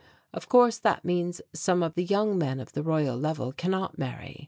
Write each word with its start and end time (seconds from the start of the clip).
Of 0.33 0.49
course 0.49 0.79
that 0.79 1.05
means 1.05 1.43
some 1.53 1.83
of 1.83 1.93
the 1.93 2.03
young 2.03 2.35
men 2.35 2.59
of 2.59 2.71
the 2.71 2.81
Royal 2.81 3.15
Level 3.17 3.51
cannot 3.51 3.99
marry. 3.99 4.39